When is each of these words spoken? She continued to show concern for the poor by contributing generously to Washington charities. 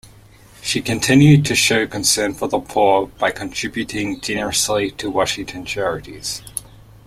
She 0.63 0.81
continued 0.81 1.45
to 1.45 1.53
show 1.53 1.85
concern 1.85 2.33
for 2.33 2.47
the 2.47 2.57
poor 2.57 3.05
by 3.05 3.29
contributing 3.29 4.19
generously 4.19 4.89
to 4.93 5.11
Washington 5.11 5.63
charities. 5.63 6.41